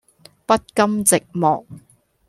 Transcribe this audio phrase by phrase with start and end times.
[0.47, 1.63] 不甘寂寞